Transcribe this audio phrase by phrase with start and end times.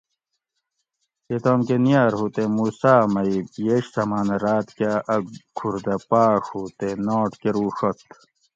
[1.29, 3.23] یہ تام کہ نیٔر ہو تے موسیٰ می
[3.65, 5.21] یش سمانہ راۤت کا اۤ
[5.57, 7.99] کھُور دہ پاۤڛ ہو تے ناٹ کروڛت